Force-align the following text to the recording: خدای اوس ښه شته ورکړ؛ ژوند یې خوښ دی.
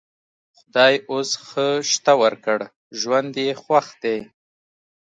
خدای 0.57 0.95
اوس 1.11 1.29
ښه 1.47 1.67
شته 1.91 2.13
ورکړ؛ 2.21 2.59
ژوند 2.99 3.31
یې 3.45 3.51
خوښ 3.63 3.87
دی. 4.03 4.19